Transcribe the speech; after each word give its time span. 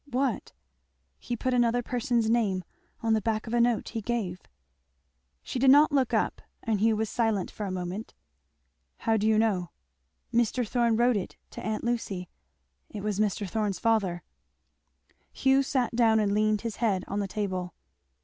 "What?" 0.09 0.51
"He 1.19 1.35
put 1.35 1.53
another 1.53 1.83
person's 1.83 2.27
name 2.27 2.63
on 3.03 3.13
the 3.13 3.21
back 3.21 3.45
of 3.45 3.53
a 3.53 3.61
note 3.61 3.89
he 3.89 4.01
gave." 4.01 4.41
She 5.43 5.59
did 5.59 5.69
not 5.69 5.91
look 5.91 6.11
up, 6.11 6.41
and 6.63 6.79
Hugh 6.81 6.95
was 6.97 7.07
silent 7.07 7.51
for 7.51 7.67
a 7.67 7.71
moment. 7.71 8.15
"How 8.97 9.15
do 9.15 9.27
you 9.27 9.37
know?" 9.37 9.69
"Mr. 10.33 10.67
Thorn 10.67 10.97
wrote 10.97 11.17
it 11.17 11.37
to 11.51 11.63
aunt 11.63 11.83
Lucy 11.83 12.29
it 12.89 13.03
was 13.03 13.19
Mr. 13.19 13.47
Thorn's 13.47 13.77
father." 13.77 14.23
Hugh 15.31 15.61
sat 15.61 15.95
down 15.95 16.19
and 16.19 16.31
leaned 16.33 16.61
his 16.61 16.77
head 16.77 17.05
on 17.07 17.19
the 17.19 17.27
table. 17.27 17.75